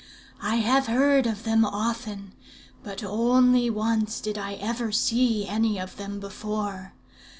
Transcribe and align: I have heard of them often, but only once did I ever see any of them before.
I 0.41 0.55
have 0.55 0.87
heard 0.87 1.27
of 1.27 1.43
them 1.43 1.63
often, 1.63 2.31
but 2.81 3.03
only 3.03 3.69
once 3.69 4.19
did 4.19 4.35
I 4.35 4.53
ever 4.55 4.91
see 4.91 5.47
any 5.47 5.77
of 5.79 5.97
them 5.97 6.19
before. 6.19 6.93